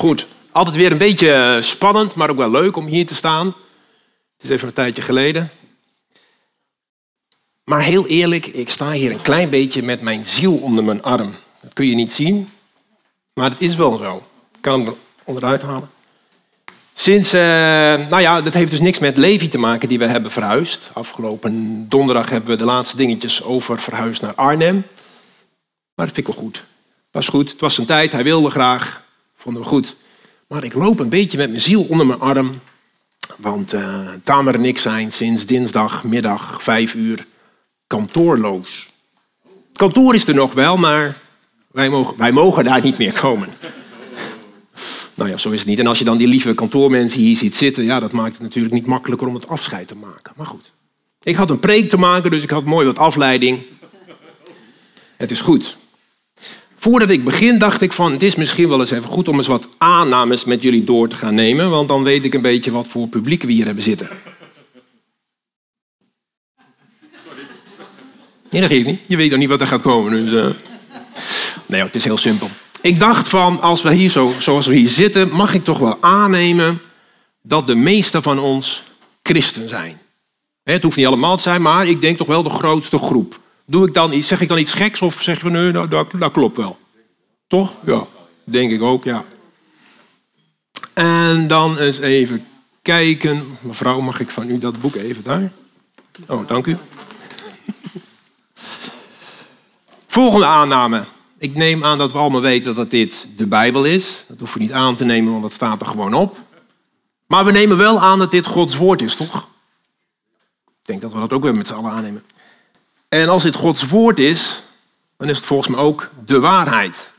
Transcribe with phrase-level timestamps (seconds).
[0.00, 3.46] Goed, altijd weer een beetje spannend, maar ook wel leuk om hier te staan.
[3.46, 5.50] Het is even een tijdje geleden.
[7.64, 11.34] Maar heel eerlijk, ik sta hier een klein beetje met mijn ziel onder mijn arm.
[11.60, 12.48] Dat kun je niet zien,
[13.34, 14.16] maar het is wel zo.
[14.54, 15.90] Ik kan hem onderuit halen.
[16.94, 17.40] Sinds, uh,
[18.08, 20.90] nou ja, dat heeft dus niks met Levi te maken die we hebben verhuisd.
[20.92, 24.86] Afgelopen donderdag hebben we de laatste dingetjes over verhuisd naar Arnhem.
[25.94, 26.64] Maar dat vind ik wel goed.
[27.10, 29.06] Was goed, het was zijn tijd, hij wilde graag.
[29.38, 29.96] Vonden we goed.
[30.48, 32.60] Maar ik loop een beetje met mijn ziel onder mijn arm.
[33.36, 37.26] Want uh, Tamer en ik zijn sinds dinsdagmiddag vijf uur
[37.86, 38.88] kantoorloos.
[39.68, 41.20] Het kantoor is er nog wel, maar
[41.72, 43.48] wij mogen, wij mogen daar niet meer komen.
[45.14, 45.78] nou ja, zo is het niet.
[45.78, 48.74] En als je dan die lieve kantoormensen hier ziet zitten, ja, dat maakt het natuurlijk
[48.74, 50.32] niet makkelijker om het afscheid te maken.
[50.36, 50.72] Maar goed.
[51.22, 53.62] Ik had een preek te maken, dus ik had mooi wat afleiding.
[55.16, 55.76] Het is goed.
[56.80, 59.46] Voordat ik begin dacht ik van, het is misschien wel eens even goed om eens
[59.46, 62.86] wat aannames met jullie door te gaan nemen, want dan weet ik een beetje wat
[62.86, 64.08] voor publiek we hier hebben zitten.
[68.50, 69.00] Nee, dat geeft niet.
[69.06, 70.24] Je weet dan niet wat er gaat komen.
[70.24, 70.54] Dus, uh...
[71.66, 72.50] Nee, het is heel simpel.
[72.80, 75.98] Ik dacht van, als we hier zo, zoals we hier zitten, mag ik toch wel
[76.00, 76.80] aannemen
[77.42, 78.82] dat de meeste van ons
[79.22, 80.00] christen zijn.
[80.62, 83.40] Het hoeft niet allemaal te zijn, maar ik denk toch wel de grootste groep.
[83.70, 86.10] Doe ik dan iets, zeg ik dan iets geks of zeg je nee, nou, dat,
[86.10, 86.78] dat klopt wel?
[87.46, 87.72] Toch?
[87.84, 88.06] Ja,
[88.44, 89.24] denk ik ook, ja.
[90.94, 92.46] En dan eens even
[92.82, 93.58] kijken.
[93.60, 95.52] Mevrouw, mag ik van u dat boek even daar?
[96.26, 96.76] Oh, dank u.
[100.06, 101.04] Volgende aanname.
[101.38, 104.24] Ik neem aan dat we allemaal weten dat dit de Bijbel is.
[104.28, 106.40] Dat hoeven we niet aan te nemen, want dat staat er gewoon op.
[107.26, 109.48] Maar we nemen wel aan dat dit Gods woord is, toch?
[110.66, 112.22] Ik denk dat we dat ook weer met z'n allen aannemen.
[113.08, 114.62] En als dit Gods woord is,
[115.16, 117.10] dan is het volgens mij ook de waarheid.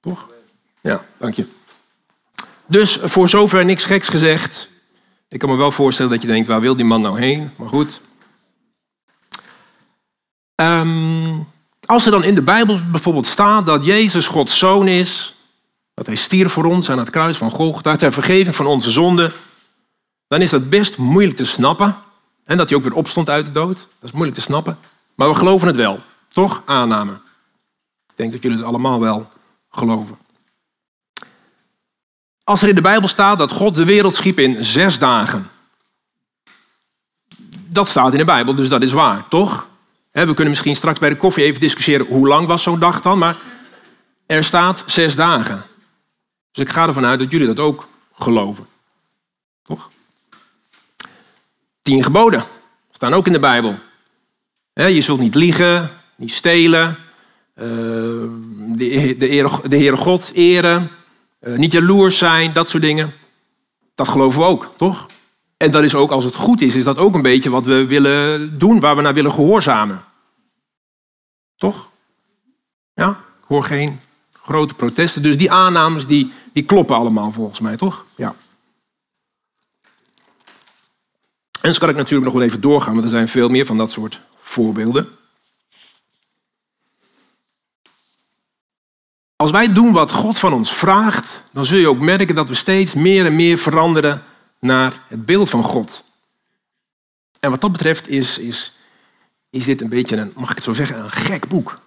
[0.00, 0.28] Toch?
[0.80, 1.46] Ja, dank je.
[2.66, 4.68] Dus voor zover niks geks gezegd.
[5.28, 7.50] Ik kan me wel voorstellen dat je denkt, waar wil die man nou heen?
[7.56, 8.00] Maar goed.
[10.54, 11.46] Um,
[11.84, 15.34] als er dan in de Bijbel bijvoorbeeld staat dat Jezus Gods zoon is,
[15.94, 19.32] dat hij stierf voor ons aan het kruis van Golgotha ter vergeving van onze zonden,
[20.28, 21.96] dan is dat best moeilijk te snappen.
[22.50, 24.78] En dat hij ook weer opstond uit de dood, dat is moeilijk te snappen.
[25.14, 26.00] Maar we geloven het wel,
[26.32, 26.62] toch?
[26.64, 27.12] Aanname.
[28.08, 29.28] Ik denk dat jullie het allemaal wel
[29.70, 30.18] geloven.
[32.44, 35.50] Als er in de Bijbel staat dat God de wereld schiep in zes dagen.
[37.66, 39.66] Dat staat in de Bijbel, dus dat is waar, toch?
[40.10, 43.18] We kunnen misschien straks bij de koffie even discussiëren hoe lang was zo'n dag dan,
[43.18, 43.36] maar
[44.26, 45.62] er staat zes dagen.
[46.52, 48.66] Dus ik ga ervan uit dat jullie dat ook geloven.
[49.62, 49.90] Toch?
[51.90, 52.44] Tien geboden
[52.90, 53.74] staan ook in de Bijbel.
[54.72, 56.96] Je zult niet liegen, niet stelen,
[57.54, 57.66] eh,
[58.76, 60.90] de, de Heere God eren,
[61.40, 63.12] eh, niet jaloers zijn, dat soort dingen.
[63.94, 65.06] Dat geloven we ook, toch?
[65.56, 67.86] En dat is ook, als het goed is, is dat ook een beetje wat we
[67.86, 70.04] willen doen, waar we naar willen gehoorzamen.
[71.56, 71.88] Toch?
[72.94, 74.00] Ja, ik hoor geen
[74.32, 75.22] grote protesten.
[75.22, 78.04] Dus die aannames, die, die kloppen allemaal volgens mij, toch?
[78.14, 78.34] Ja.
[81.60, 83.76] En zo kan ik natuurlijk nog wel even doorgaan, want er zijn veel meer van
[83.76, 85.08] dat soort voorbeelden.
[89.36, 92.54] Als wij doen wat God van ons vraagt, dan zul je ook merken dat we
[92.54, 94.22] steeds meer en meer veranderen
[94.58, 96.02] naar het beeld van God.
[97.40, 98.72] En wat dat betreft is, is,
[99.50, 101.80] is dit een beetje een, mag ik het zo zeggen, een gek boek.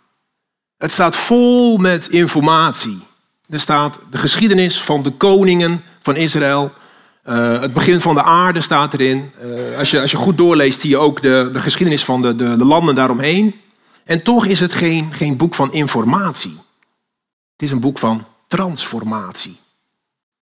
[0.77, 3.03] Het staat vol met informatie.
[3.49, 6.73] Er staat de geschiedenis van de koningen van Israël.
[7.29, 9.31] Uh, het begin van de aarde staat erin.
[9.43, 12.35] Uh, als, je, als je goed doorleest, zie je ook de, de geschiedenis van de,
[12.35, 13.61] de, de landen daaromheen.
[14.03, 16.57] En toch is het geen, geen boek van informatie.
[17.51, 19.57] Het is een boek van transformatie.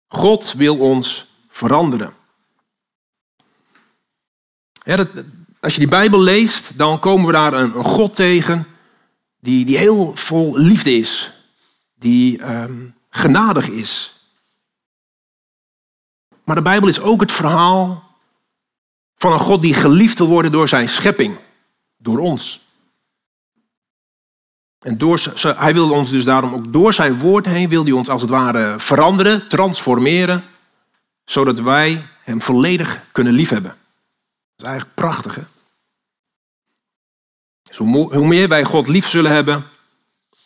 [0.07, 2.13] God wil ons veranderen.
[5.59, 8.65] als je die Bijbel leest, dan komen we daar een, een God tegen
[9.39, 11.31] die, die heel vol liefde is,
[11.99, 14.20] die um, genadig is.
[16.43, 18.03] Maar de Bijbel is ook het verhaal
[19.15, 21.37] van een God die geliefd wil worden door zijn schepping,
[21.97, 22.69] door ons.
[24.79, 28.09] En door, hij wil ons dus daarom ook door zijn woord heen, wil hij ons
[28.09, 30.43] als het ware veranderen, transformeren
[31.25, 33.71] zodat wij Hem volledig kunnen liefhebben.
[33.71, 35.41] Dat is eigenlijk prachtig, hè?
[37.61, 39.67] Dus hoe meer wij God lief zullen hebben,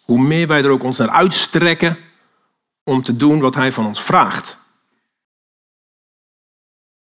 [0.02, 1.98] hoe meer wij er ook ons naar uitstrekken
[2.84, 4.58] om te doen wat Hij van ons vraagt.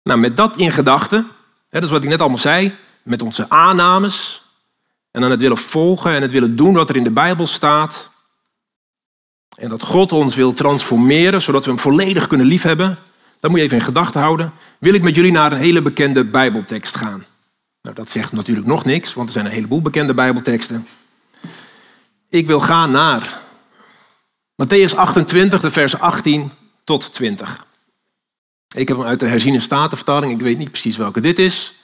[0.05, 1.29] Nou, met dat in gedachten,
[1.71, 4.43] dat is wat ik net allemaal zei, met onze aannames
[5.11, 8.11] en dan het willen volgen en het willen doen wat er in de Bijbel staat,
[9.55, 12.99] en dat God ons wil transformeren, zodat we hem volledig kunnen liefhebben,
[13.41, 16.25] dat moet je even in gedachten houden, wil ik met jullie naar een hele bekende
[16.25, 17.25] Bijbeltekst gaan.
[17.83, 20.87] Nou, dat zegt natuurlijk nog niks, want er zijn een heleboel bekende Bijbelteksten.
[22.29, 23.41] Ik wil gaan naar
[24.63, 26.51] Matthäus 28, de vers 18
[26.85, 27.67] tot 20.
[28.75, 30.33] Ik heb hem uit de herziene statenvertaling.
[30.33, 31.75] Ik weet niet precies welke dit is.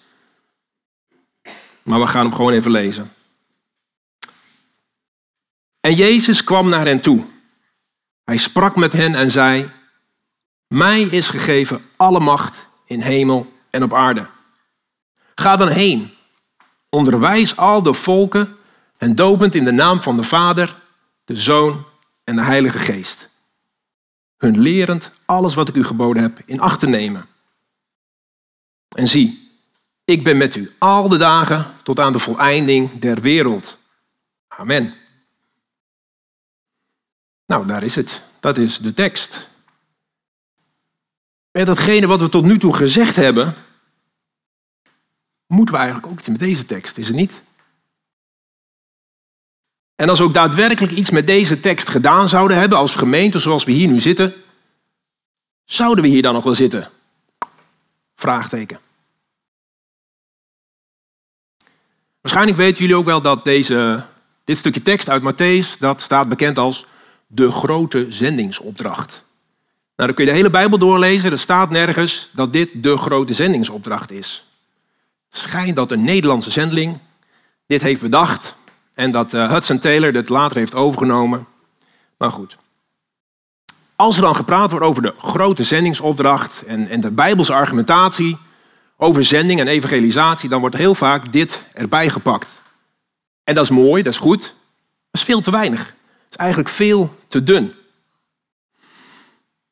[1.82, 3.12] Maar we gaan hem gewoon even lezen.
[5.81, 7.25] En Jezus kwam naar hen toe.
[8.25, 9.70] Hij sprak met hen en zei:
[10.66, 14.26] Mij is gegeven alle macht in hemel en op aarde.
[15.34, 16.10] Ga dan heen,
[16.88, 18.56] onderwijs al de volken
[18.98, 20.81] en dopend in de naam van de Vader,
[21.25, 21.84] de Zoon
[22.25, 23.30] en de Heilige Geest.
[24.40, 27.26] Hun lerend alles wat ik u geboden heb in acht te nemen.
[28.88, 29.50] En zie,
[30.04, 33.78] ik ben met u al de dagen tot aan de voleinding der wereld.
[34.48, 34.94] Amen.
[37.46, 38.22] Nou, daar is het.
[38.40, 39.48] Dat is de tekst.
[41.50, 43.54] Met datgene wat we tot nu toe gezegd hebben,
[45.46, 47.42] moeten we eigenlijk ook iets met deze tekst, is het niet?
[50.00, 53.64] En als we ook daadwerkelijk iets met deze tekst gedaan zouden hebben als gemeente zoals
[53.64, 54.35] we hier nu zitten,
[55.64, 56.88] zouden we hier dan nog wel zitten?
[58.17, 58.79] Vraagteken.
[62.20, 64.05] Waarschijnlijk weten jullie ook wel dat deze,
[64.44, 66.87] dit stukje tekst uit Matthäus, dat staat bekend als
[67.26, 69.11] de grote zendingsopdracht.
[69.97, 71.31] Nou, dan kun je de hele Bijbel doorlezen.
[71.31, 74.44] Er staat nergens dat dit de grote zendingsopdracht is.
[75.29, 76.99] Het schijnt dat een Nederlandse zendeling
[77.67, 78.55] dit heeft bedacht
[79.00, 81.47] en dat uh, Hudson Taylor dit later heeft overgenomen.
[82.17, 82.56] Maar goed.
[83.97, 88.37] Als er dan gepraat wordt over de grote zendingsopdracht en, en de Bijbelse argumentatie
[88.97, 92.49] over zending en evangelisatie, dan wordt heel vaak dit erbij gepakt.
[93.44, 94.41] En dat is mooi, dat is goed.
[94.41, 95.85] Dat is veel te weinig.
[95.85, 97.75] Dat is eigenlijk veel te dun.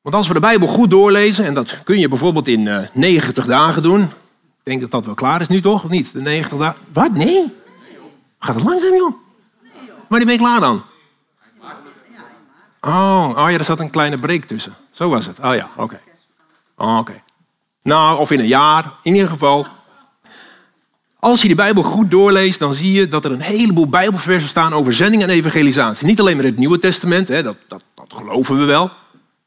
[0.00, 2.88] Want als we de Bijbel goed doorlezen, en dat kun je bijvoorbeeld in uh, eh,
[2.92, 4.02] 90 dagen doen.
[4.02, 6.12] Ik denk dat dat wel klaar is nu toch, of niet?
[6.12, 6.80] De 90 dagen.
[6.92, 7.12] Wat?
[7.12, 7.56] Nee?
[8.38, 9.14] Gaat het langzaam, joh?
[10.08, 10.82] Wanneer ben je klaar dan?
[12.80, 14.74] Oh, oh ja, er zat een kleine break tussen.
[14.90, 15.38] Zo was het.
[15.38, 16.00] Oh ja, oké.
[16.76, 17.22] Oh, oké.
[17.82, 18.92] Nou, of in een jaar.
[19.02, 19.66] In ieder geval.
[21.18, 24.72] Als je de Bijbel goed doorleest, dan zie je dat er een heleboel Bijbelversen staan
[24.72, 26.06] over zending en evangelisatie.
[26.06, 28.90] Niet alleen maar in het Nieuwe Testament, hè, dat, dat, dat geloven we wel.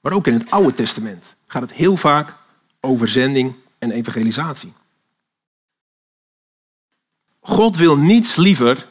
[0.01, 2.35] Maar ook in het Oude Testament gaat het heel vaak
[2.79, 4.73] over zending en evangelisatie.
[7.41, 8.87] God wil niets liever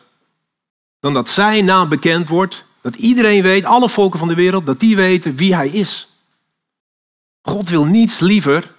[1.00, 4.80] dan dat zijn naam bekend wordt, dat iedereen weet, alle volken van de wereld, dat
[4.80, 6.08] die weten wie hij is.
[7.42, 8.72] God wil niets liever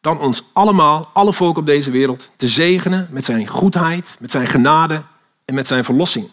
[0.00, 4.46] dan ons allemaal, alle volken op deze wereld, te zegenen met zijn goedheid, met zijn
[4.46, 5.02] genade
[5.44, 6.30] en met zijn verlossing.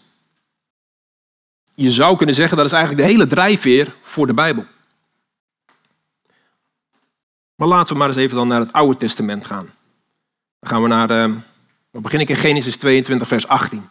[1.74, 4.64] Je zou kunnen zeggen dat is eigenlijk de hele drijfveer voor de Bijbel.
[7.54, 9.70] Maar laten we maar eens even dan naar het Oude Testament gaan.
[10.60, 11.36] Dan gaan we naar, uh,
[11.92, 13.88] dan begin ik in Genesis 22, vers 18.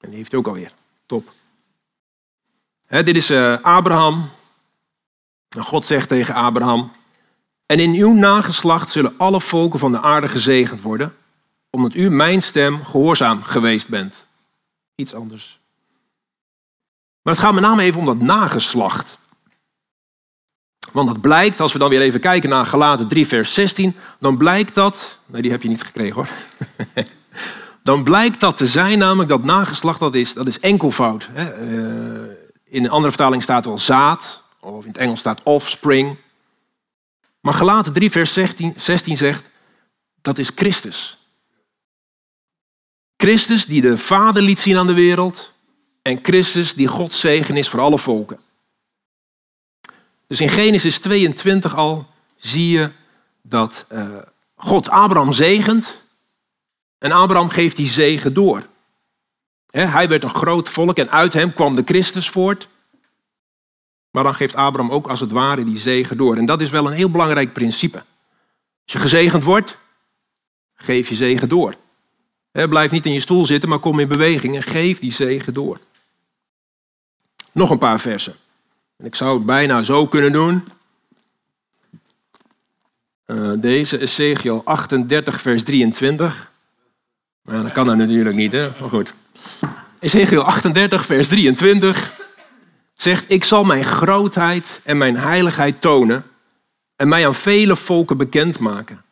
[0.00, 0.72] En die heeft ook alweer.
[1.06, 1.32] Top.
[2.88, 4.30] dit is uh, Abraham.
[5.48, 6.92] En God zegt tegen Abraham:
[7.66, 11.16] En in uw nageslacht zullen alle volken van de aarde gezegend worden,
[11.70, 14.26] omdat u mijn stem gehoorzaam geweest bent.
[14.94, 15.58] Iets anders.
[17.22, 19.18] Maar het gaat met name even om dat nageslacht.
[20.92, 24.36] Want dat blijkt, als we dan weer even kijken naar Galaten 3, vers 16, dan
[24.36, 25.18] blijkt dat.
[25.26, 26.28] Nee, die heb je niet gekregen hoor.
[27.82, 31.28] dan blijkt dat te zijn, namelijk dat nageslacht, dat is, dat is enkelvoud.
[31.36, 31.42] Uh,
[32.64, 36.16] in een andere vertaling staat wel zaad, of in het Engels staat offspring.
[37.40, 39.48] Maar Galaten 3, vers 16, 16 zegt,
[40.22, 41.18] dat is Christus.
[43.16, 45.52] Christus die de Vader liet zien aan de wereld
[46.02, 48.38] en Christus die Gods zegen is voor alle volken.
[50.30, 52.06] Dus in Genesis 22 al
[52.36, 52.90] zie je
[53.42, 54.16] dat uh,
[54.54, 56.02] God Abraham zegent
[56.98, 58.66] en Abraham geeft die zegen door.
[59.70, 62.68] hij werd een groot volk en uit hem kwam de Christus voort.
[64.10, 66.36] Maar dan geeft Abraham ook als het ware die zegen door.
[66.36, 67.98] En dat is wel een heel belangrijk principe.
[68.84, 69.76] Als je gezegend wordt,
[70.74, 71.74] geef je zegen door.
[72.52, 75.78] blijf niet in je stoel zitten, maar kom in beweging en geef die zegen door.
[77.52, 78.34] Nog een paar versen.
[79.00, 80.68] En ik zou het bijna zo kunnen doen.
[83.26, 86.50] Uh, deze Ezekiel 38, vers 23.
[87.42, 88.70] Maar dat kan dan natuurlijk niet, hè?
[88.80, 89.14] Maar goed.
[89.98, 92.12] Ezekiel 38, vers 23
[92.94, 96.24] zegt: Ik zal mijn grootheid en mijn heiligheid tonen
[96.96, 99.04] en mij aan vele volken bekendmaken.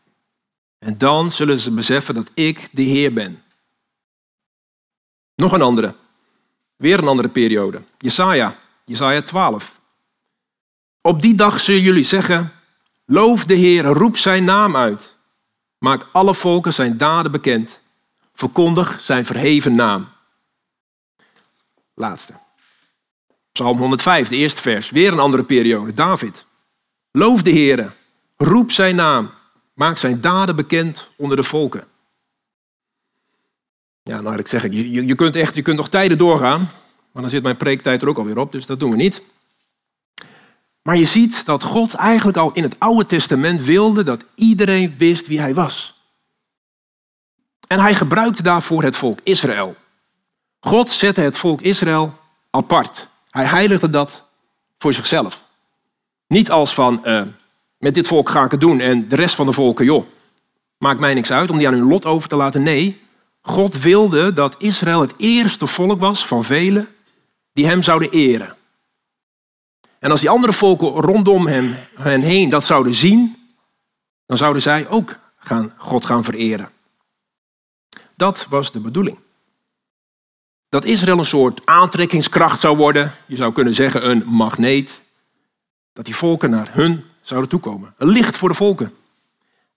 [0.78, 3.42] En dan zullen ze beseffen dat ik de Heer ben.
[5.34, 5.94] Nog een andere.
[6.76, 7.82] Weer een andere periode.
[7.98, 8.56] Jesaja
[8.88, 9.77] Jesaja 12.
[11.08, 12.52] Op die dag zullen jullie zeggen,
[13.06, 15.16] loof de Heer, roep zijn naam uit.
[15.78, 17.80] Maak alle volken zijn daden bekend.
[18.34, 20.08] Verkondig zijn verheven naam.
[21.94, 22.32] Laatste.
[23.52, 24.90] Psalm 105, de eerste vers.
[24.90, 25.92] Weer een andere periode.
[25.92, 26.44] David.
[27.10, 27.92] Loof de Heer,
[28.36, 29.30] roep zijn naam.
[29.74, 31.84] Maak zijn daden bekend onder de volken.
[34.02, 36.60] Ja, nou, ik zeg ik, je, je, kunt echt, je kunt nog tijden doorgaan.
[37.12, 39.22] Maar dan zit mijn preektijd er ook alweer op, dus dat doen we niet.
[40.88, 45.26] Maar je ziet dat God eigenlijk al in het Oude Testament wilde dat iedereen wist
[45.26, 46.02] wie hij was.
[47.66, 49.76] En hij gebruikte daarvoor het volk Israël.
[50.60, 52.14] God zette het volk Israël
[52.50, 53.08] apart.
[53.30, 54.24] Hij heiligde dat
[54.78, 55.44] voor zichzelf.
[56.26, 57.22] Niet als van, uh,
[57.78, 60.06] met dit volk ga ik het doen en de rest van de volken, joh,
[60.78, 62.62] maakt mij niks uit om die aan hun lot over te laten.
[62.62, 63.00] Nee,
[63.40, 66.88] God wilde dat Israël het eerste volk was van velen
[67.52, 68.56] die hem zouden eren.
[69.98, 73.36] En als die andere volken rondom hem, hen heen dat zouden zien,
[74.26, 76.70] dan zouden zij ook gaan, God gaan vereren.
[78.16, 79.18] Dat was de bedoeling.
[80.68, 85.00] Dat Israël een soort aantrekkingskracht zou worden, je zou kunnen zeggen een magneet,
[85.92, 87.94] dat die volken naar hun zouden toekomen.
[87.98, 88.92] Een licht voor de volken.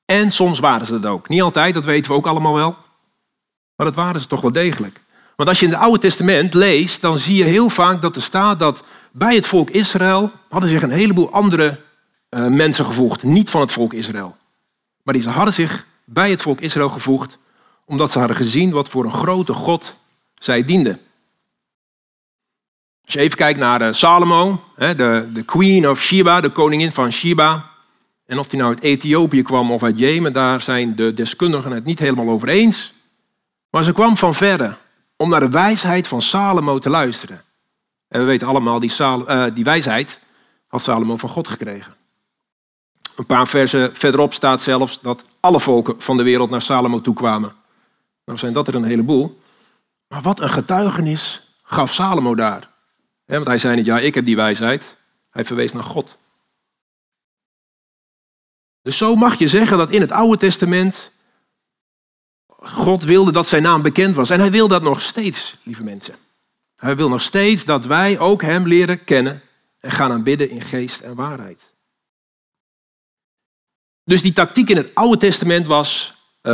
[0.06, 1.30] En soms waren ze dat ook.
[1.30, 2.78] Niet altijd, dat weten we ook allemaal wel.
[3.76, 5.02] Maar dat waren ze toch wel degelijk.
[5.42, 8.22] Want als je in het Oude Testament leest, dan zie je heel vaak dat er
[8.22, 11.80] staat dat bij het volk Israël hadden zich een heleboel andere
[12.30, 13.24] uh, mensen gevoegd.
[13.24, 14.38] Niet van het volk Israël.
[15.04, 17.38] Maar die hadden zich bij het volk Israël gevoegd
[17.86, 19.96] omdat ze hadden gezien wat voor een grote God
[20.34, 21.00] zij dienden.
[23.06, 27.12] Als je even kijkt naar uh, Salomo, de, de queen of Sheba, de koningin van
[27.12, 27.66] Sheba.
[28.26, 31.86] En of die nou uit Ethiopië kwam of uit Jemen, daar zijn de deskundigen het
[31.86, 32.94] niet helemaal over eens.
[33.70, 34.78] Maar ze kwam van verre
[35.22, 37.42] om naar de wijsheid van Salomo te luisteren.
[38.08, 40.20] En we weten allemaal, die, uh, die wijsheid
[40.68, 41.94] had Salomo van God gekregen.
[43.16, 47.14] Een paar versen verderop staat zelfs dat alle volken van de wereld naar Salomo toe
[47.14, 47.54] kwamen.
[48.26, 49.42] Nou zijn dat er een heleboel.
[50.08, 52.70] Maar wat een getuigenis gaf Salomo daar.
[53.26, 54.98] want hij zei niet, ja, ik heb die wijsheid.
[55.30, 56.18] Hij verwees naar God.
[58.82, 61.12] Dus zo mag je zeggen dat in het Oude Testament
[62.64, 64.30] God wilde dat zijn naam bekend was.
[64.30, 66.16] En hij wil dat nog steeds, lieve mensen.
[66.76, 69.42] Hij wil nog steeds dat wij ook hem leren kennen
[69.80, 71.74] en gaan aanbidden in geest en waarheid.
[74.04, 76.54] Dus die tactiek in het Oude Testament was, uh,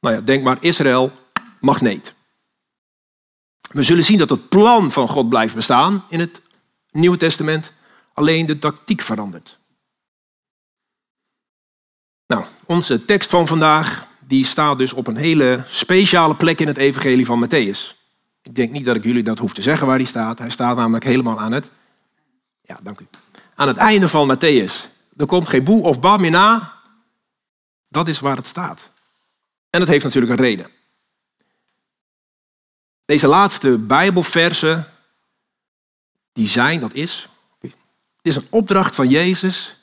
[0.00, 1.12] nou ja, denk maar Israël,
[1.60, 2.14] magneet.
[3.70, 6.40] We zullen zien dat het plan van God blijft bestaan in het
[6.90, 7.72] Nieuwe Testament,
[8.12, 9.58] alleen de tactiek verandert.
[12.26, 16.76] Nou, onze tekst van vandaag die staat dus op een hele speciale plek in het
[16.76, 18.02] evangelie van Matthäus.
[18.42, 20.38] Ik denk niet dat ik jullie dat hoef te zeggen waar hij staat.
[20.38, 21.70] Hij staat namelijk helemaal aan het,
[22.62, 23.06] ja, dank u,
[23.54, 24.72] aan het einde van Matthäus.
[25.16, 26.72] Er komt geen boe of ba meer na.
[27.88, 28.90] Dat is waar het staat.
[29.70, 30.70] En dat heeft natuurlijk een reden.
[33.04, 34.86] Deze laatste Bijbelversen,
[36.32, 37.28] die zijn, dat is,
[38.22, 39.76] is een opdracht van Jezus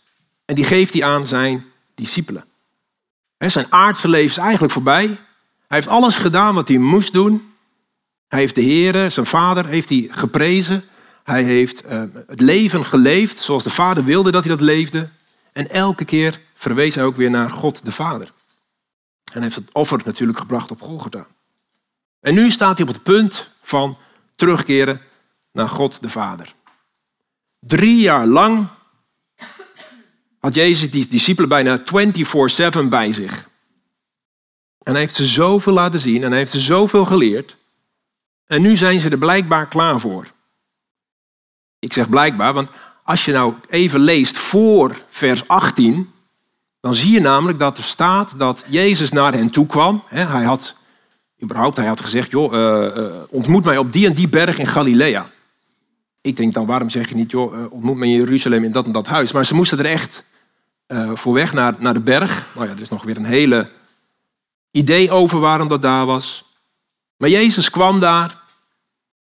[0.45, 2.45] en die geeft hij aan zijn discipelen.
[3.49, 5.07] Zijn aardse leven is eigenlijk voorbij.
[5.07, 5.17] Hij
[5.67, 7.53] heeft alles gedaan wat hij moest doen.
[8.27, 10.83] Hij heeft de Heer, zijn vader, heeft hij geprezen.
[11.23, 15.09] Hij heeft uh, het leven geleefd zoals de vader wilde dat hij dat leefde.
[15.53, 18.31] En elke keer verwees hij ook weer naar God de Vader.
[19.33, 21.25] En heeft het offer natuurlijk gebracht op Golgotha.
[22.19, 23.97] En nu staat hij op het punt van
[24.35, 25.01] terugkeren
[25.51, 26.55] naar God de Vader.
[27.59, 28.67] Drie jaar lang
[30.41, 31.83] had Jezus die discipelen bijna 24-7
[32.89, 33.49] bij zich.
[34.83, 37.57] En hij heeft ze zoveel laten zien en hij heeft ze zoveel geleerd.
[38.45, 40.27] En nu zijn ze er blijkbaar klaar voor.
[41.79, 42.69] Ik zeg blijkbaar, want
[43.03, 46.11] als je nou even leest voor vers 18,
[46.79, 50.03] dan zie je namelijk dat er staat dat Jezus naar hen toe kwam.
[50.05, 50.75] Hij had,
[51.43, 54.67] überhaupt, hij had gezegd, joh, uh, uh, ontmoet mij op die en die berg in
[54.67, 55.29] Galilea.
[56.21, 58.85] Ik denk dan, waarom zeg je niet, joh, uh, ontmoet mij in Jeruzalem in dat
[58.85, 59.31] en dat huis.
[59.31, 60.23] Maar ze moesten er echt
[60.91, 62.47] uh, voor weg naar, naar de berg.
[62.55, 63.69] Nou ja, er is nog weer een hele
[64.71, 66.43] idee over waarom dat daar was.
[67.17, 68.41] Maar Jezus kwam daar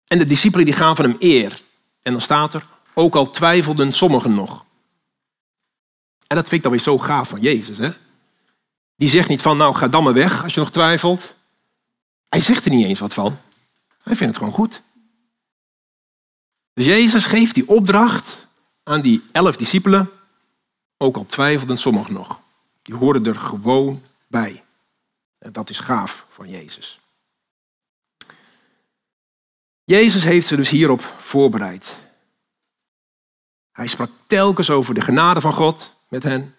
[0.07, 1.61] en de discipelen die gaan van hem eer.
[2.03, 4.65] En dan staat er, ook al twijfelden sommigen nog.
[6.27, 7.79] En dat vind ik dan weer zo gaaf van Jezus.
[7.79, 7.91] Hè?
[8.97, 11.35] Die zegt niet van, nou ga dan maar weg als je nog twijfelt.
[12.29, 13.39] Hij zegt er niet eens wat van.
[14.03, 14.83] Hij vindt het gewoon goed.
[16.75, 18.47] Dus Jezus geeft die opdracht
[18.83, 20.11] aan die elf discipelen.
[20.97, 22.41] Ook al twijfelden sommigen nog.
[22.83, 24.65] Die hoorden er gewoon bij.
[25.39, 27.01] En dat is gaaf van Jezus.
[29.85, 31.97] Jezus heeft ze dus hierop voorbereid.
[33.73, 36.55] Hij sprak telkens over de genade van God met hen.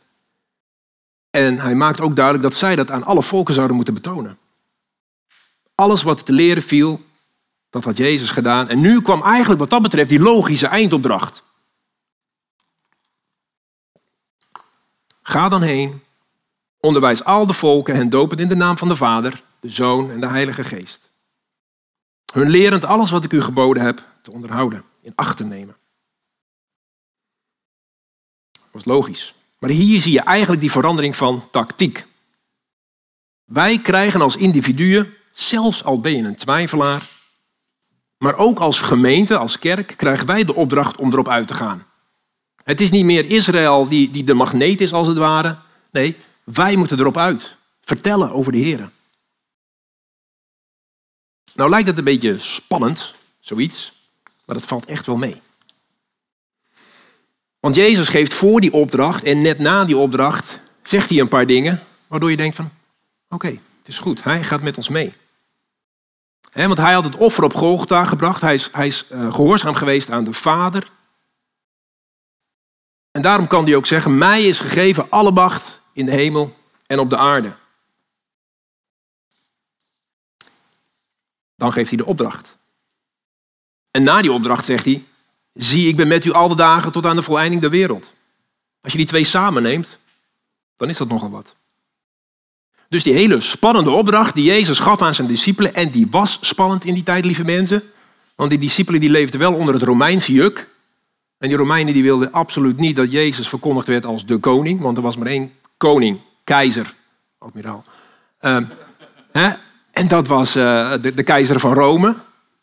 [1.29, 4.38] En hij maakt ook duidelijk dat zij dat aan alle volken zouden moeten betonen.
[5.75, 7.06] Alles wat te leren viel,
[7.70, 8.70] dat had Jezus gedaan.
[8.70, 11.44] En nu kwam eigenlijk wat dat betreft die logische eindopdracht.
[15.29, 16.03] Ga dan heen,
[16.79, 20.12] onderwijs al de volken en doop het in de naam van de Vader, de Zoon
[20.12, 21.12] en de Heilige Geest.
[22.34, 25.75] Hun lerend alles wat ik u geboden heb te onderhouden, in acht te nemen.
[28.51, 29.34] Dat was logisch.
[29.60, 32.05] Maar hier zie je eigenlijk die verandering van tactiek.
[33.43, 37.10] Wij krijgen als individuen, zelfs al ben je een twijfelaar,
[38.17, 41.86] maar ook als gemeente, als kerk, krijgen wij de opdracht om erop uit te gaan.
[42.67, 45.57] Het is niet meer Israël die, die de magneet is als het ware.
[45.91, 47.55] Nee, wij moeten erop uit.
[47.81, 48.89] Vertellen over de Heer.
[51.53, 53.91] Nou lijkt het een beetje spannend, zoiets,
[54.45, 55.41] maar dat valt echt wel mee.
[57.59, 61.45] Want Jezus geeft voor die opdracht en net na die opdracht zegt hij een paar
[61.45, 62.71] dingen waardoor je denkt van
[63.29, 65.13] oké, het is goed, hij gaat met ons mee.
[66.53, 70.09] want hij had het offer op Golgotha gebracht, hij is, hij is uh, gehoorzaam geweest
[70.12, 70.95] aan de Vader.
[73.17, 76.50] En daarom kan hij ook zeggen, mij is gegeven alle macht in de hemel
[76.88, 77.55] en op de aarde.
[81.55, 82.57] Dan geeft hij de opdracht.
[83.91, 85.03] En na die opdracht zegt hij,
[85.53, 88.13] zie ik ben met u al de dagen tot aan de voleinding der wereld.
[88.81, 89.97] Als je die twee samen neemt,
[90.75, 91.55] dan is dat nogal wat.
[92.89, 96.86] Dus die hele spannende opdracht die Jezus gaf aan zijn discipelen, en die was spannend
[96.86, 97.91] in die tijd, lieve mensen.
[98.36, 100.67] Want die discipelen die leefden wel onder het Romeinse juk.
[101.38, 104.98] En die Romeinen die wilden absoluut niet dat Jezus verkondigd werd als de koning, want
[104.98, 106.94] er was maar één koning, keizer,
[107.38, 107.84] admiraal.
[108.41, 108.58] Uh,
[109.32, 109.53] hè?
[109.91, 112.15] En dat was uh, de, keizer van Rome.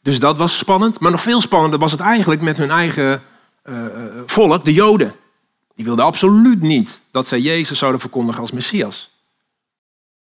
[0.02, 1.00] Dus dat was spannend.
[1.00, 3.23] Maar nog veel spannender was het eigenlijk met hun eigen
[3.64, 3.87] uh,
[4.26, 5.14] volk, de Joden.
[5.75, 9.11] Die wilden absoluut niet dat zij Jezus zouden verkondigen als Messias.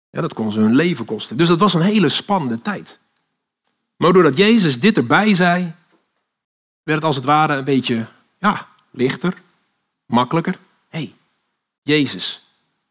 [0.09, 1.37] Ja, dat kon ze hun leven kosten.
[1.37, 2.99] Dus dat was een hele spannende tijd.
[3.97, 5.73] Maar doordat Jezus dit erbij zei,
[6.83, 8.07] werd het als het ware een beetje
[8.43, 9.33] ja, lichter,
[10.05, 10.57] makkelijker.
[10.89, 11.13] Hé, hey,
[11.81, 12.41] Jezus,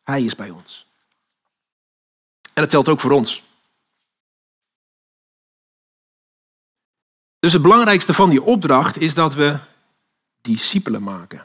[0.03, 0.87] Hij is bij ons.
[2.43, 3.43] En dat telt ook voor ons.
[7.39, 9.59] Dus het belangrijkste van die opdracht is dat we
[10.41, 11.45] discipelen maken.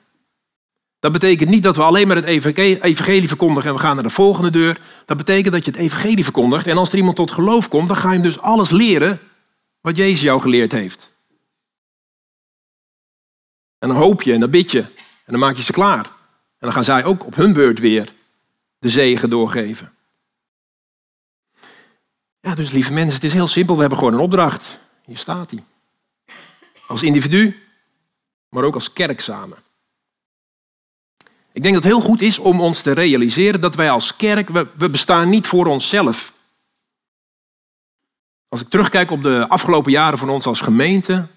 [0.99, 2.25] Dat betekent niet dat we alleen maar het
[2.81, 4.81] evangelie verkondigen en we gaan naar de volgende deur.
[5.05, 7.97] Dat betekent dat je het evangelie verkondigt en als er iemand tot geloof komt, dan
[7.97, 9.19] ga je hem dus alles leren
[9.81, 11.16] wat Jezus jou geleerd heeft.
[13.79, 16.05] En dan hoop je en dan bid je en dan maak je ze klaar.
[16.05, 16.13] En
[16.59, 18.13] dan gaan zij ook op hun beurt weer
[18.79, 19.93] de zegen doorgeven.
[22.39, 23.75] Ja, dus lieve mensen, het is heel simpel.
[23.75, 24.79] We hebben gewoon een opdracht.
[25.05, 25.63] Hier staat hij.
[26.87, 27.63] Als individu,
[28.49, 29.57] maar ook als kerk samen.
[31.51, 34.49] Ik denk dat het heel goed is om ons te realiseren dat wij als kerk,
[34.49, 36.33] we, we bestaan niet voor onszelf.
[38.47, 41.27] Als ik terugkijk op de afgelopen jaren van ons als gemeente,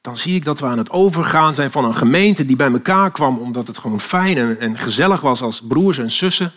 [0.00, 3.10] dan zie ik dat we aan het overgaan zijn van een gemeente die bij elkaar
[3.10, 6.52] kwam omdat het gewoon fijn en, gezellig was als broers en zussen.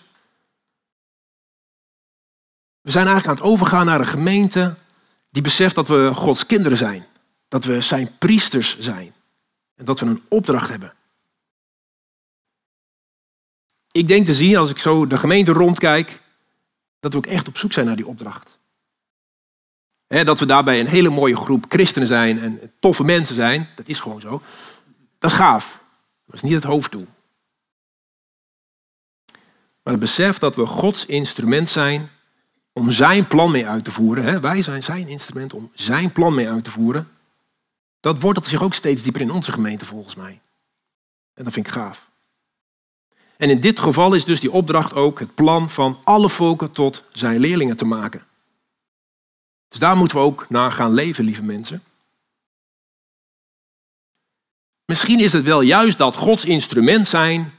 [2.82, 4.76] We zijn eigenlijk aan het overgaan naar een gemeente
[5.30, 7.06] die beseft dat we Gods kinderen zijn.
[7.48, 9.14] Dat we zijn priesters zijn.
[9.76, 10.94] En dat we een opdracht hebben.
[13.92, 16.22] Ik denk te zien, als ik zo de gemeente rondkijk,
[17.00, 18.60] dat we ook echt op zoek zijn naar die opdracht
[20.12, 24.00] dat we daarbij een hele mooie groep christenen zijn en toffe mensen zijn, dat is
[24.00, 24.42] gewoon zo.
[25.20, 25.80] Dat is gaaf.
[26.26, 27.08] Dat is niet het hoofddoel.
[29.84, 32.10] Maar het besef dat we Gods instrument zijn
[32.74, 34.42] om zijn plan mee uit te voeren.
[34.42, 37.10] wij zijn zijn instrument om zijn plan mee uit te voeren.
[38.00, 40.42] Dat wortelt zich ook steeds dieper in onze gemeente volgens mij.
[41.34, 42.10] En dat vind ik gaaf.
[43.38, 47.04] En in dit geval is dus die opdracht ook het plan van alle volken tot
[47.12, 48.26] zijn leerlingen te maken.
[49.72, 51.84] Dus daar moeten we ook naar gaan leven, lieve mensen.
[54.86, 57.54] Misschien is het wel juist dat Gods instrument zijn,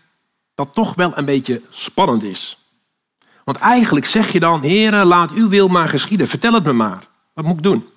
[0.55, 2.59] dat toch wel een beetje spannend is.
[3.45, 6.29] Want eigenlijk zeg je dan, Heere, laat uw wil maar geschieden.
[6.29, 7.09] Vertel het me maar.
[7.35, 7.89] Wat moet ik doen?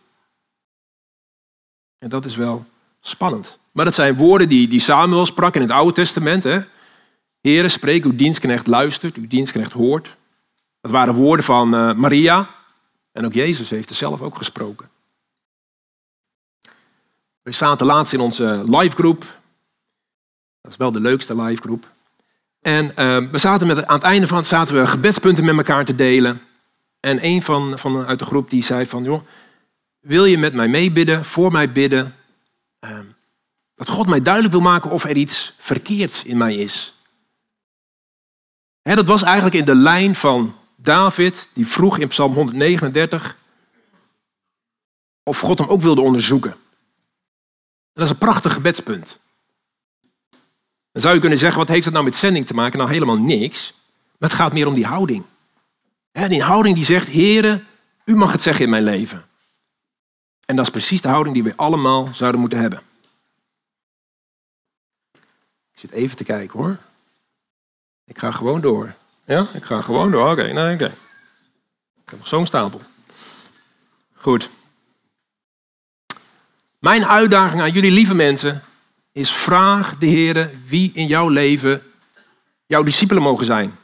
[1.97, 2.65] En dat is wel
[2.99, 3.58] spannend.
[3.71, 6.43] Maar dat zijn woorden die, die Samuel sprak in het Oude Testament.
[6.43, 6.60] Hè?
[7.41, 10.15] Heere, spreek, uw dienstknecht luistert, uw dienstknecht hoort.
[10.82, 12.54] Dat waren woorden van uh, Maria,
[13.15, 14.89] en ook Jezus heeft er zelf ook gesproken.
[17.41, 19.39] We zaten laatst in onze livegroep.
[20.62, 21.91] Dat is wel de leukste livegroep.
[22.62, 25.86] En uh, we zaten met, aan het einde van het zaten we gebedspunten met elkaar
[25.86, 26.41] te delen.
[26.99, 29.21] En een van, van uit de groep die zei van, joh,
[29.99, 32.15] wil je met mij meebidden, voor mij bidden,
[32.80, 32.99] uh,
[33.75, 36.93] Dat God mij duidelijk wil maken of er iets verkeerds in mij is.
[38.82, 43.37] dat was eigenlijk in de lijn van David, die vroeg in Psalm 139
[45.23, 46.51] of God hem ook wilde onderzoeken.
[46.51, 46.57] En
[47.93, 49.19] dat is een prachtig gebedspunt.
[50.91, 52.77] Dan zou je kunnen zeggen, wat heeft het nou met zending te maken?
[52.77, 53.73] Nou, helemaal niks.
[54.17, 55.23] Maar het gaat meer om die houding.
[56.11, 57.67] die houding die zegt, heren,
[58.05, 59.25] u mag het zeggen in mijn leven.
[60.45, 62.81] En dat is precies de houding die we allemaal zouden moeten hebben.
[65.71, 66.79] Ik zit even te kijken hoor.
[68.05, 68.95] Ik ga gewoon door.
[69.25, 70.31] Ja, ik ga gewoon door.
[70.31, 70.85] Oké, nee, oké.
[72.03, 72.81] Ik heb nog zo'n stapel.
[74.13, 74.49] Goed.
[76.79, 78.61] Mijn uitdaging aan jullie lieve mensen
[79.11, 81.83] is vraag de Heer wie in jouw leven
[82.65, 83.77] jouw discipelen mogen zijn.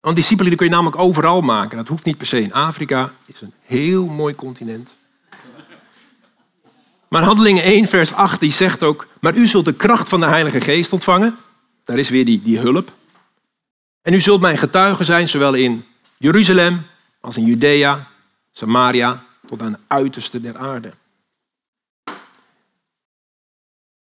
[0.00, 1.76] Want discipelen kun je namelijk overal maken.
[1.76, 3.12] Dat hoeft niet per se in Afrika.
[3.24, 4.96] Is een heel mooi continent.
[7.08, 9.06] Maar Handelingen 1, vers 8, die zegt ook...
[9.20, 11.38] Maar u zult de kracht van de Heilige Geest ontvangen.
[11.84, 12.92] Daar is weer die, die hulp.
[14.08, 15.86] En u zult mijn getuige zijn, zowel in
[16.18, 16.86] Jeruzalem
[17.20, 18.08] als in Judea,
[18.52, 20.92] Samaria, tot aan het uiterste der aarde.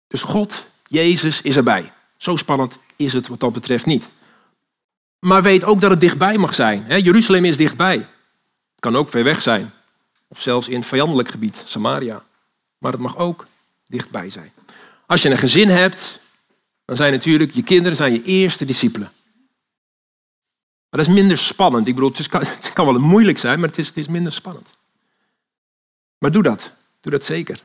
[0.08, 1.92] Dus God, Jezus, is erbij.
[2.18, 4.10] Zo spannend is het wat dat betreft niet.
[5.20, 7.02] Maar weet ook dat het dichtbij mag zijn.
[7.02, 7.96] Jeruzalem is dichtbij.
[7.96, 9.74] Het kan ook ver weg zijn.
[10.28, 12.24] Of zelfs in vijandelijk gebied, Samaria.
[12.78, 13.48] Maar het mag ook
[13.88, 14.52] dichtbij zijn.
[15.06, 16.20] Als je een gezin hebt,
[16.86, 19.12] dan zijn natuurlijk je kinderen zijn je eerste discipelen.
[20.90, 21.88] Maar dat is minder spannend.
[21.88, 24.70] Ik bedoel, het, kan, wel moeilijk zijn, maar het is, het is minder spannend.
[26.18, 26.72] Maar doe dat.
[27.02, 27.62] Doe dat zeker.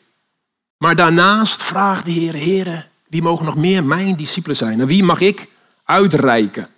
[0.76, 4.80] Maar daarnaast vraag de Heer, Heer, wie mogen nog meer mijn discipelen zijn?
[4.80, 5.48] En wie mag ik
[5.84, 6.68] uitreiken?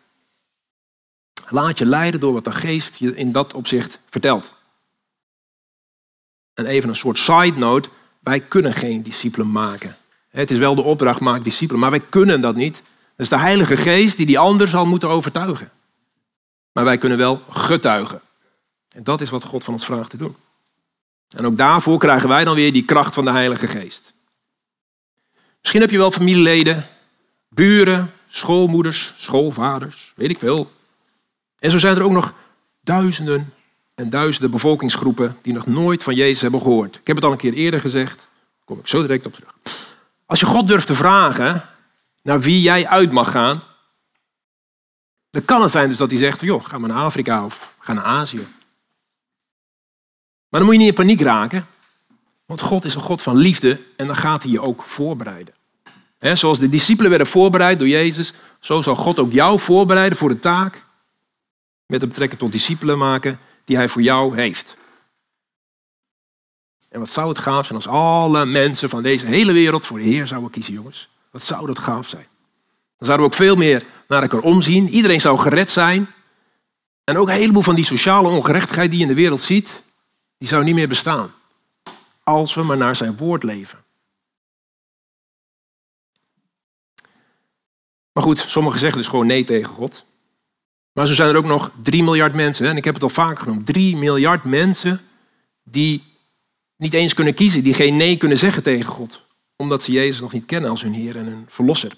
[1.48, 4.54] Laat je leiden door wat de geest je in dat opzicht vertelt.
[6.54, 7.88] En even een soort side note,
[8.20, 9.96] wij kunnen geen discipelen maken.
[10.28, 12.74] Het is wel de opdracht, maak discipelen, maar wij kunnen dat niet.
[12.74, 12.82] Dat
[13.16, 15.70] is de Heilige Geest die die ander zal moeten overtuigen.
[16.74, 18.20] Maar wij kunnen wel getuigen.
[18.88, 20.36] En dat is wat God van ons vraagt te doen.
[21.36, 24.12] En ook daarvoor krijgen wij dan weer die kracht van de Heilige Geest.
[25.60, 26.86] Misschien heb je wel familieleden,
[27.48, 30.72] buren, schoolmoeders, schoolvaders, weet ik veel.
[31.58, 32.32] En zo zijn er ook nog
[32.80, 33.52] duizenden
[33.94, 36.96] en duizenden bevolkingsgroepen die nog nooit van Jezus hebben gehoord.
[36.96, 39.54] Ik heb het al een keer eerder gezegd, daar kom ik zo direct op terug.
[40.26, 41.62] Als je God durft te vragen
[42.22, 43.62] naar wie jij uit mag gaan,
[45.34, 47.92] dan kan het zijn dus dat hij zegt, joh, ga maar naar Afrika of ga
[47.92, 48.46] naar Azië.
[50.48, 51.66] Maar dan moet je niet in paniek raken.
[52.46, 55.54] Want God is een God van liefde en dan gaat hij je ook voorbereiden.
[56.18, 60.38] zoals de discipelen werden voorbereid door Jezus, zo zal God ook jou voorbereiden voor de
[60.38, 60.84] taak
[61.86, 64.76] met de betrekking tot discipelen maken die hij voor jou heeft.
[66.88, 70.04] En wat zou het gaaf zijn als alle mensen van deze hele wereld voor de
[70.04, 71.08] Heer zouden kiezen, jongens.
[71.30, 72.26] Wat zou dat gaaf zijn.
[72.98, 74.88] Dan zouden we ook veel meer naar elkaar omzien.
[74.88, 76.06] Iedereen zou gered zijn.
[77.04, 79.82] En ook een heleboel van die sociale ongerechtigheid die je in de wereld ziet,
[80.38, 81.32] die zou niet meer bestaan.
[82.22, 83.84] Als we maar naar zijn woord leven.
[88.12, 90.04] Maar goed, sommigen zeggen dus gewoon nee tegen God.
[90.92, 93.38] Maar zo zijn er ook nog 3 miljard mensen, en ik heb het al vaak
[93.38, 95.00] genoemd, 3 miljard mensen
[95.62, 96.02] die
[96.76, 99.26] niet eens kunnen kiezen, die geen nee kunnen zeggen tegen God,
[99.56, 101.92] omdat ze Jezus nog niet kennen als hun Heer en hun Verlosser.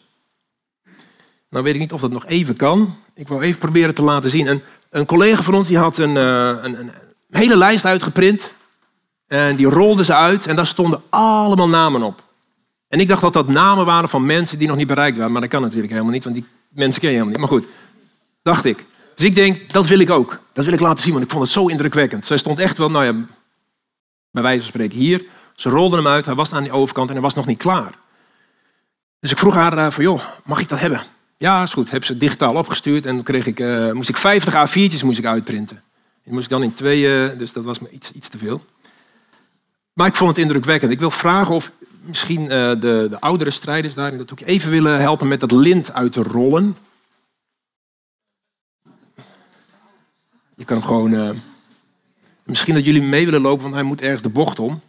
[1.56, 2.96] Nou weet ik niet of dat nog even kan.
[3.14, 4.62] Ik wil even proberen te laten zien.
[4.90, 6.90] Een, collega van ons die had een, eh, een, een
[7.30, 8.52] hele lijst uitgeprint.
[9.26, 12.22] En die rolde ze uit en daar stonden allemaal namen op.
[12.88, 15.32] En ik dacht dat dat namen waren van mensen die nog niet bereikt waren.
[15.32, 17.50] Maar dat kan natuurlijk helemaal niet, want die mensen ken je helemaal niet.
[17.50, 17.66] Maar goed,
[18.42, 18.84] dacht ik.
[19.14, 20.40] Dus ik denk, dat wil ik ook.
[20.52, 22.26] Dat wil ik laten zien, want ik vond het zo indrukwekkend.
[22.26, 23.12] Zij stond echt wel, nou ja,
[24.30, 25.24] bij wijze van spreken hier.
[25.54, 27.92] Ze rolden hem uit, hij was aan die overkant en hij was nog niet klaar.
[29.20, 31.00] Dus ik vroeg haar uh, van, joh, mag ik dat hebben?
[31.38, 31.90] Ja, is goed.
[31.90, 35.24] Heb ze digitaal opgestuurd en toen kreeg ik, uh, moest ik 50 A4'tjes moest ik
[35.24, 35.82] uitprinten.
[36.22, 38.64] Die moest ik dan in tweeën, dus dat was me iets, iets te veel.
[39.92, 40.92] Maar ik vond het indrukwekkend.
[40.92, 44.70] Ik wil vragen of misschien uh, de, de oudere strijders daar in dat hoekje even
[44.70, 46.76] willen helpen met dat lint uit te rollen.
[50.56, 51.12] Je kan hem gewoon.
[51.12, 51.30] Uh,
[52.42, 54.80] misschien dat jullie mee willen lopen, want hij moet ergens de bocht om.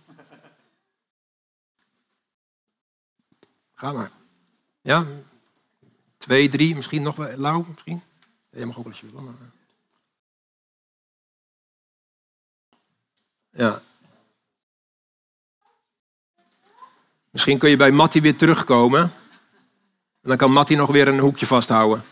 [3.73, 4.11] Ga maar.
[4.81, 5.05] Ja?
[6.27, 8.01] Twee, drie, misschien nog wel lauw, misschien.
[8.49, 9.21] Jij mag ook als je wil.
[9.21, 9.33] Maar...
[13.49, 13.81] Ja.
[17.29, 19.01] Misschien kun je bij Mattie weer terugkomen.
[20.21, 22.03] En dan kan Mattie nog weer een hoekje vasthouden.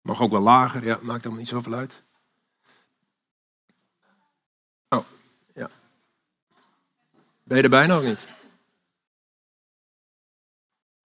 [0.00, 2.02] Mag ook wel lager, ja, maakt helemaal niet zoveel uit.
[4.88, 5.04] Oh,
[5.54, 5.70] ja.
[7.44, 8.26] Ben je er bijna ook niet?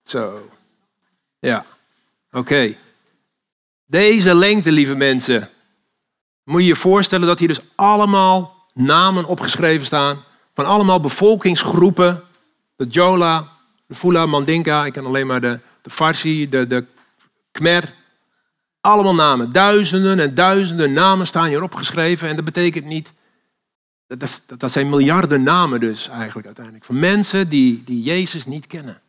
[0.03, 0.49] Zo.
[1.39, 1.65] Ja,
[2.31, 2.75] oké.
[3.85, 5.49] Deze lengte, lieve mensen.
[6.43, 10.23] Moet je je voorstellen dat hier dus allemaal namen opgeschreven staan.
[10.53, 12.23] Van allemaal bevolkingsgroepen.
[12.75, 13.47] De Jola,
[13.87, 14.85] de Fula, Mandinka.
[14.85, 16.85] Ik ken alleen maar de, de Farsi, de, de
[17.51, 17.93] Khmer.
[18.81, 19.51] Allemaal namen.
[19.51, 22.27] Duizenden en duizenden namen staan hier opgeschreven.
[22.27, 23.13] En dat betekent niet...
[24.17, 26.85] Dat, dat, zijn miljarden namen dus eigenlijk uiteindelijk.
[26.85, 29.01] Van mensen die, die Jezus niet kennen.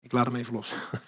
[0.00, 0.72] Ik laat hem even los.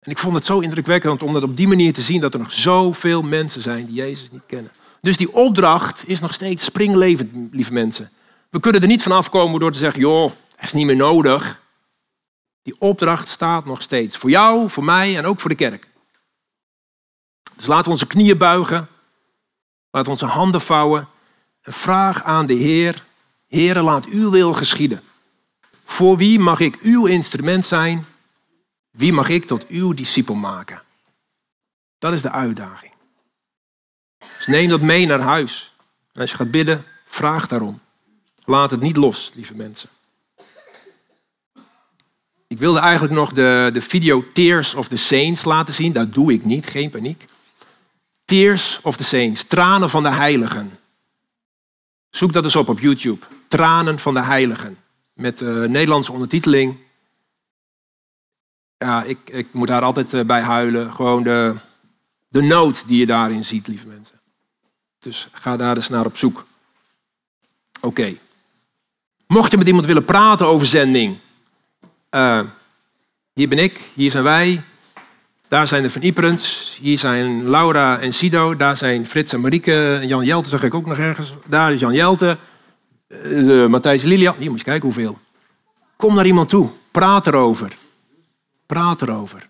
[0.00, 2.40] En ik vond het zo indrukwekkend om dat op die manier te zien dat er
[2.40, 4.72] nog zoveel mensen zijn die Jezus niet kennen.
[5.00, 8.10] Dus die opdracht is nog steeds springlevend, lieve mensen.
[8.50, 11.62] We kunnen er niet van afkomen door te zeggen, joh, dat is niet meer nodig.
[12.62, 14.16] Die opdracht staat nog steeds.
[14.16, 15.88] Voor jou, voor mij en ook voor de kerk.
[17.56, 18.88] Dus laten we onze knieën buigen.
[20.04, 21.08] We onze handen vouwen.
[21.62, 23.04] En vraag aan de Heer,
[23.48, 25.02] Heere, laat uw wil geschieden.
[25.84, 28.06] Voor wie mag ik uw instrument zijn?
[28.90, 30.82] Wie mag ik tot uw discipel maken?
[31.98, 32.92] Dat is de uitdaging.
[34.36, 35.74] Dus neem dat mee naar huis.
[36.12, 37.80] Als je gaat bidden, vraag daarom.
[38.44, 39.88] Laat het niet los, lieve mensen.
[42.46, 45.92] Ik wilde eigenlijk nog de, de video Tears of the Saints laten zien.
[45.92, 47.24] Dat doe ik niet, geen paniek.
[48.26, 50.78] Tears of the Saints, tranen van de heiligen.
[52.10, 53.26] Zoek dat eens op op YouTube.
[53.48, 54.78] Tranen van de heiligen.
[55.12, 56.78] Met uh, Nederlandse ondertiteling.
[58.78, 60.94] Ja, ik, ik moet daar altijd eh, bij huilen.
[60.94, 61.54] Gewoon de,
[62.28, 64.20] de nood die je daarin ziet, lieve mensen.
[64.98, 66.46] Dus ga daar eens naar op zoek.
[67.80, 68.16] Oké.
[69.26, 71.18] Mocht je met iemand willen praten over zending.
[72.10, 72.40] Uh,
[73.32, 74.62] hier ben ik, hier zijn wij.
[75.48, 76.76] Daar zijn de Van Iperens.
[76.80, 78.56] Hier zijn Laura en Sido.
[78.56, 80.00] Daar zijn Frits en Marieke.
[80.02, 81.34] Jan Jelte zag ik ook nog ergens.
[81.48, 82.36] Daar is Jan Jelte.
[83.08, 84.34] Uh, Matthijs en Lilian.
[84.38, 85.18] Hier moet je kijken hoeveel.
[85.96, 86.68] Kom naar iemand toe.
[86.90, 87.72] Praat erover.
[88.66, 89.48] Praat erover.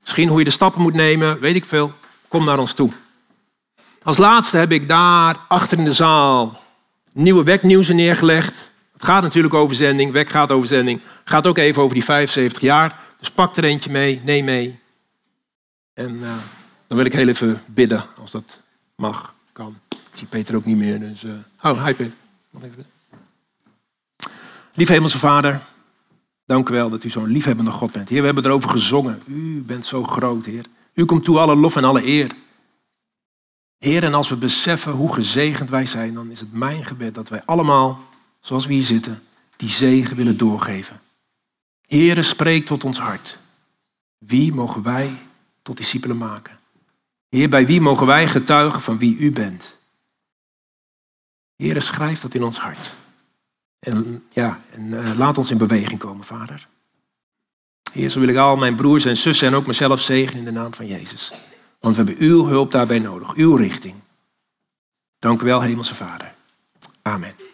[0.00, 1.92] Misschien hoe je de stappen moet nemen, weet ik veel.
[2.28, 2.90] Kom naar ons toe.
[4.02, 6.60] Als laatste heb ik daar achter in de zaal
[7.12, 8.70] nieuwe weknieuws neergelegd.
[8.92, 10.12] Het gaat natuurlijk over zending.
[10.12, 11.00] Wek gaat over zending.
[11.00, 12.98] Het gaat ook even over die 75 jaar.
[13.18, 14.78] Dus pak er eentje mee, neem mee.
[15.96, 16.36] En uh,
[16.86, 18.60] dan wil ik heel even bidden, als dat
[18.96, 19.78] mag, kan.
[19.88, 21.00] Ik zie Peter ook niet meer.
[21.00, 21.32] Dus, uh...
[21.62, 22.16] Oh, hi Peter.
[24.74, 25.60] Lieve Hemelse Vader,
[26.44, 28.08] dank u wel dat u zo'n liefhebbende God bent.
[28.08, 29.22] Heer, we hebben erover gezongen.
[29.26, 30.64] U bent zo groot, Heer.
[30.94, 32.30] U komt toe alle lof en alle eer.
[33.78, 37.28] Heer, en als we beseffen hoe gezegend wij zijn, dan is het mijn gebed dat
[37.28, 38.02] wij allemaal,
[38.40, 39.22] zoals we hier zitten,
[39.56, 41.00] die zegen willen doorgeven.
[41.86, 43.38] Heere, spreek tot ons hart.
[44.18, 45.25] Wie mogen wij
[45.66, 46.58] tot discipelen maken?
[47.28, 49.78] Heer, bij wie mogen wij getuigen van wie u bent?
[51.56, 52.94] Heere, schrijf dat in ons hart.
[53.78, 56.68] En, ja, en uh, laat ons in beweging komen, Vader.
[57.92, 60.60] Heer, zo wil ik al mijn broers en zussen en ook mezelf zegenen in de
[60.60, 61.30] naam van Jezus.
[61.80, 63.94] Want we hebben uw hulp daarbij nodig, uw richting.
[65.18, 66.34] Dank u wel, Hemelse Vader.
[67.02, 67.45] Amen.